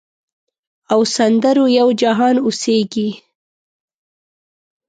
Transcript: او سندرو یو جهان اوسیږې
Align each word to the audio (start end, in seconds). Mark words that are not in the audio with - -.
او 0.93 0.99
سندرو 1.15 1.65
یو 1.79 1.87
جهان 2.01 2.35
اوسیږې 2.45 3.09